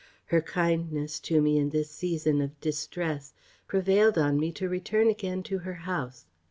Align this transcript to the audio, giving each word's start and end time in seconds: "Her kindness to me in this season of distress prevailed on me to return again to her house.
"Her 0.25 0.41
kindness 0.41 1.19
to 1.29 1.43
me 1.43 1.59
in 1.59 1.69
this 1.69 1.91
season 1.91 2.41
of 2.41 2.59
distress 2.59 3.33
prevailed 3.67 4.17
on 4.17 4.39
me 4.39 4.51
to 4.53 4.67
return 4.67 5.09
again 5.09 5.43
to 5.43 5.59
her 5.59 5.75
house. 5.85 6.25